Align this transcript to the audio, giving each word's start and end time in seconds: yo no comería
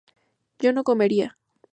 yo 0.57 0.73
no 0.73 0.83
comería 0.83 1.37